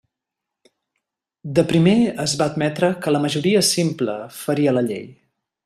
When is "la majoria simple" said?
3.15-4.17